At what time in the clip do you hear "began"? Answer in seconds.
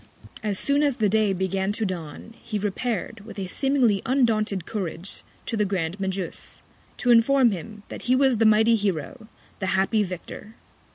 1.31-1.71